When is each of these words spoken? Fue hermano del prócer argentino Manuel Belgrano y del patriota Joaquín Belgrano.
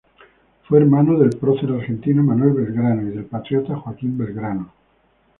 Fue 0.63 0.79
hermano 0.79 1.19
del 1.19 1.37
prócer 1.37 1.69
argentino 1.73 2.23
Manuel 2.23 2.53
Belgrano 2.53 3.03
y 3.03 3.11
del 3.13 3.25
patriota 3.25 3.75
Joaquín 3.75 4.17
Belgrano. 4.17 4.73